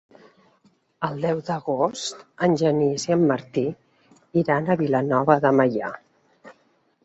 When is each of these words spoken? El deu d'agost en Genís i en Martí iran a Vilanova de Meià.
El 1.07 1.19
deu 1.25 1.41
d'agost 1.49 2.23
en 2.49 2.57
Genís 2.63 3.07
i 3.11 3.15
en 3.17 3.27
Martí 3.35 3.67
iran 4.45 4.67
a 4.77 4.81
Vilanova 4.83 5.41
de 5.47 5.57
Meià. 5.61 5.97